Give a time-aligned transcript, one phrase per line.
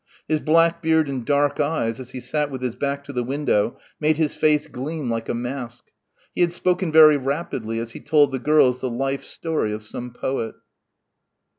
[0.27, 3.77] His black beard and dark eyes as he sat with his back to the window
[3.99, 5.91] made his face gleam like a mask.
[6.33, 10.09] He had spoken very rapidly as he told the girls the life story of some
[10.11, 10.55] poet.